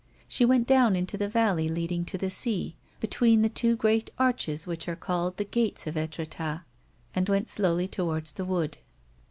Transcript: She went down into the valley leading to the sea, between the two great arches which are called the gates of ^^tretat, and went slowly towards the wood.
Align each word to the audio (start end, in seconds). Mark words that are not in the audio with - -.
She 0.27 0.45
went 0.45 0.65
down 0.65 0.95
into 0.95 1.15
the 1.15 1.29
valley 1.29 1.69
leading 1.69 2.05
to 2.05 2.17
the 2.17 2.31
sea, 2.31 2.75
between 2.99 3.43
the 3.43 3.49
two 3.49 3.75
great 3.75 4.09
arches 4.17 4.65
which 4.65 4.87
are 4.87 4.95
called 4.95 5.37
the 5.37 5.45
gates 5.45 5.85
of 5.85 5.93
^^tretat, 5.93 6.63
and 7.13 7.29
went 7.29 7.49
slowly 7.49 7.87
towards 7.87 8.31
the 8.31 8.45
wood. 8.45 8.79